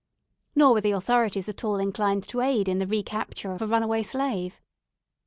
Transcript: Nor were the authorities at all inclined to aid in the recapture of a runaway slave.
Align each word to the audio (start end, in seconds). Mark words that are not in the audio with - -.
Nor 0.55 0.73
were 0.73 0.81
the 0.81 0.93
authorities 0.93 1.47
at 1.47 1.63
all 1.63 1.75
inclined 1.77 2.23
to 2.29 2.41
aid 2.41 2.67
in 2.67 2.79
the 2.79 2.87
recapture 2.87 3.51
of 3.53 3.61
a 3.61 3.67
runaway 3.67 4.01
slave. 4.01 4.59